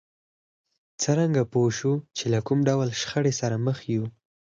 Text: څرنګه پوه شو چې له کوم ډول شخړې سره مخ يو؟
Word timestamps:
څرنګه 1.01 1.43
پوه 1.51 1.69
شو 1.77 1.93
چې 2.17 2.25
له 2.33 2.39
کوم 2.47 2.59
ډول 2.69 2.89
شخړې 3.01 3.33
سره 3.41 3.55
مخ 3.65 3.77
يو؟ 3.95 4.03